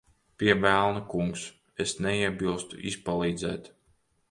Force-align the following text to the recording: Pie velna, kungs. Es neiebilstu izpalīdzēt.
Pie 0.43 0.53
velna, 0.61 1.03
kungs. 1.11 1.43
Es 1.85 1.93
neiebilstu 2.07 2.83
izpalīdzēt. 2.93 3.73